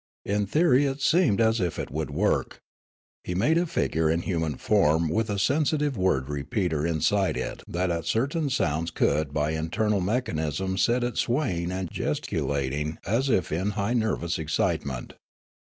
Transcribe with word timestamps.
In 0.25 0.47
theory 0.47 0.85
it 0.87 0.99
seemed 0.99 1.39
as 1.39 1.59
if 1.59 1.77
it 1.77 1.91
would 1.91 2.09
work. 2.09 2.57
He 3.23 3.35
made 3.35 3.59
a 3.59 3.67
figure 3.67 4.09
in 4.09 4.21
human 4.23 4.55
form 4.57 5.09
with 5.09 5.29
a 5.29 5.37
sensitive 5.37 5.95
word 5.95 6.27
repeater 6.27 6.87
inside 6.87 7.37
it 7.37 7.61
that 7.67 7.91
at 7.91 8.05
certain 8.05 8.49
sounds 8.49 8.89
could 8.89 9.31
by 9.31 9.51
internal 9.51 10.01
mechanism 10.01 10.75
set 10.75 11.03
it 11.03 11.17
swaying 11.19 11.71
and 11.71 11.91
gesticulating, 11.91 12.97
as 13.05 13.29
if 13.29 13.51
in 13.51 13.69
high 13.77 13.93
nervous 13.93 14.39
excitement. 14.39 15.13